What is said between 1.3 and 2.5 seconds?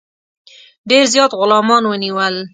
غلامان ونیول.